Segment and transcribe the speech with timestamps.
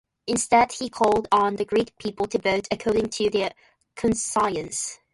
[0.25, 3.51] Instead he called on the Greek people to vote "according to their
[3.95, 4.97] conscience".